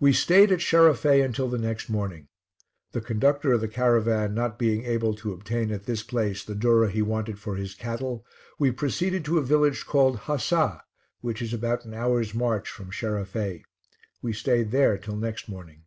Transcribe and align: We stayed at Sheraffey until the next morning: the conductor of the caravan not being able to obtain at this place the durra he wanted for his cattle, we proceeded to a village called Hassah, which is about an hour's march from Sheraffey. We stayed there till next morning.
We 0.00 0.12
stayed 0.12 0.50
at 0.50 0.60
Sheraffey 0.60 1.24
until 1.24 1.48
the 1.48 1.56
next 1.56 1.88
morning: 1.88 2.26
the 2.90 3.00
conductor 3.00 3.52
of 3.52 3.60
the 3.60 3.68
caravan 3.68 4.34
not 4.34 4.58
being 4.58 4.82
able 4.84 5.14
to 5.14 5.32
obtain 5.32 5.70
at 5.70 5.84
this 5.86 6.02
place 6.02 6.42
the 6.42 6.56
durra 6.56 6.90
he 6.90 7.00
wanted 7.00 7.38
for 7.38 7.54
his 7.54 7.72
cattle, 7.76 8.26
we 8.58 8.72
proceeded 8.72 9.24
to 9.26 9.38
a 9.38 9.40
village 9.42 9.86
called 9.86 10.18
Hassah, 10.24 10.82
which 11.20 11.40
is 11.40 11.52
about 11.54 11.84
an 11.84 11.94
hour's 11.94 12.34
march 12.34 12.68
from 12.68 12.90
Sheraffey. 12.90 13.62
We 14.20 14.32
stayed 14.32 14.72
there 14.72 14.98
till 14.98 15.14
next 15.14 15.48
morning. 15.48 15.84